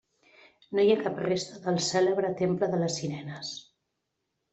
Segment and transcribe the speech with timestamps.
[0.77, 3.53] No hi ha cap resta del cèlebre temple de les Sirenes.